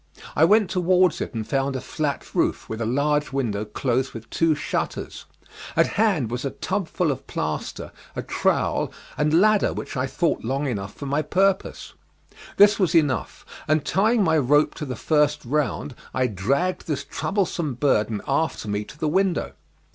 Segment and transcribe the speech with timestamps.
[0.35, 4.27] I went towards it and found a flat roof, with a large window closed with
[4.31, 5.25] two shutters.
[5.75, 10.65] At hand was a tubful of plaster, a trowel, and ladder which I thought long
[10.65, 11.93] enough for my purpose.
[12.57, 17.75] This was enough, and tying my rope to the first round I dragged this troublesome
[17.75, 19.51] burden after me to the window.